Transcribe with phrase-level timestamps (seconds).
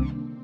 [0.00, 0.39] Bye.